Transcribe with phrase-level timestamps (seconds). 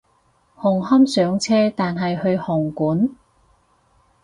[0.57, 3.11] 紅磡上車但係去紅館？